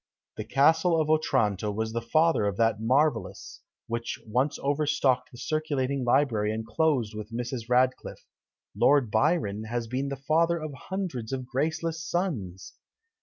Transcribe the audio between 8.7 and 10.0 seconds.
Lord Byron has